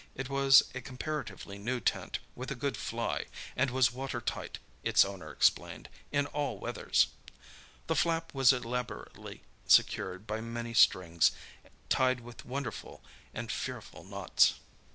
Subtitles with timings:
[0.15, 5.31] It was a comparatively new tent, with a good fly, and was watertight, its owner
[5.31, 7.05] explained, in all weathers.
[7.85, 11.33] The flap was elaborately secured by many strings,
[11.87, 14.55] tied with wonderful and fearful knots.